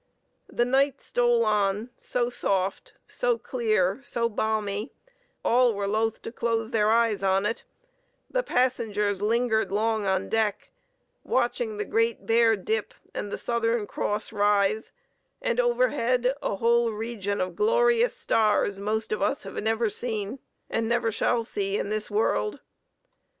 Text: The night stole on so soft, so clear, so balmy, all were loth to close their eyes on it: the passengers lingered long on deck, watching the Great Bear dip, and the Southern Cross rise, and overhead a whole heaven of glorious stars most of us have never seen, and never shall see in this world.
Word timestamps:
The 0.49 0.65
night 0.65 0.99
stole 0.99 1.45
on 1.45 1.91
so 1.95 2.31
soft, 2.31 2.93
so 3.07 3.37
clear, 3.37 3.99
so 4.01 4.27
balmy, 4.27 4.89
all 5.45 5.75
were 5.75 5.85
loth 5.85 6.23
to 6.23 6.31
close 6.31 6.71
their 6.71 6.89
eyes 6.89 7.21
on 7.21 7.45
it: 7.45 7.63
the 8.27 8.41
passengers 8.41 9.21
lingered 9.21 9.71
long 9.71 10.07
on 10.07 10.27
deck, 10.27 10.71
watching 11.23 11.77
the 11.77 11.85
Great 11.85 12.25
Bear 12.25 12.55
dip, 12.55 12.95
and 13.13 13.31
the 13.31 13.37
Southern 13.37 13.85
Cross 13.85 14.33
rise, 14.33 14.91
and 15.39 15.59
overhead 15.59 16.33
a 16.41 16.55
whole 16.55 16.99
heaven 16.99 17.39
of 17.39 17.55
glorious 17.55 18.17
stars 18.17 18.79
most 18.79 19.11
of 19.11 19.21
us 19.21 19.43
have 19.43 19.53
never 19.61 19.87
seen, 19.87 20.39
and 20.67 20.89
never 20.89 21.11
shall 21.11 21.43
see 21.43 21.77
in 21.77 21.89
this 21.89 22.09
world. 22.09 22.59